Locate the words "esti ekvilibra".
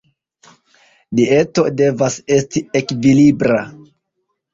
2.37-3.59